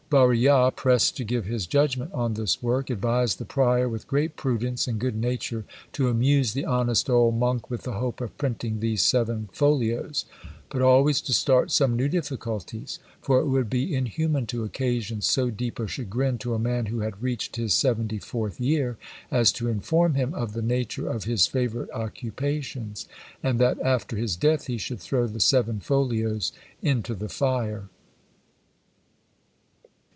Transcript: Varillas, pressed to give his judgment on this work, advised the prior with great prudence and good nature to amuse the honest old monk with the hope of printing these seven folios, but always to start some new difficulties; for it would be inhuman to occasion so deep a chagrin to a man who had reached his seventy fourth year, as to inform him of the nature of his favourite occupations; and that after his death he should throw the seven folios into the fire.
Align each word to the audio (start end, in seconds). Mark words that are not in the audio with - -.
Varillas, 0.13 0.75
pressed 0.75 1.15
to 1.15 1.23
give 1.23 1.45
his 1.45 1.65
judgment 1.65 2.11
on 2.11 2.33
this 2.33 2.61
work, 2.61 2.89
advised 2.89 3.37
the 3.39 3.45
prior 3.45 3.87
with 3.87 4.07
great 4.09 4.35
prudence 4.35 4.85
and 4.85 4.99
good 4.99 5.15
nature 5.15 5.63
to 5.93 6.09
amuse 6.09 6.51
the 6.51 6.65
honest 6.65 7.09
old 7.09 7.35
monk 7.39 7.69
with 7.69 7.83
the 7.83 7.93
hope 7.93 8.19
of 8.19 8.37
printing 8.37 8.81
these 8.81 9.01
seven 9.01 9.47
folios, 9.53 10.25
but 10.69 10.81
always 10.81 11.21
to 11.21 11.31
start 11.31 11.71
some 11.71 11.95
new 11.95 12.09
difficulties; 12.09 12.99
for 13.21 13.39
it 13.39 13.45
would 13.47 13.69
be 13.69 13.95
inhuman 13.95 14.45
to 14.45 14.65
occasion 14.65 15.21
so 15.21 15.49
deep 15.49 15.79
a 15.79 15.87
chagrin 15.87 16.37
to 16.37 16.53
a 16.53 16.59
man 16.59 16.87
who 16.87 16.99
had 16.99 17.23
reached 17.23 17.55
his 17.55 17.73
seventy 17.73 18.17
fourth 18.19 18.59
year, 18.59 18.97
as 19.31 19.49
to 19.49 19.69
inform 19.69 20.15
him 20.15 20.33
of 20.33 20.51
the 20.51 20.61
nature 20.61 21.07
of 21.07 21.23
his 21.23 21.47
favourite 21.47 21.89
occupations; 21.91 23.07
and 23.41 23.59
that 23.59 23.79
after 23.79 24.17
his 24.17 24.35
death 24.35 24.67
he 24.67 24.77
should 24.77 24.99
throw 24.99 25.25
the 25.25 25.39
seven 25.39 25.79
folios 25.79 26.51
into 26.81 27.15
the 27.15 27.29
fire. 27.29 27.87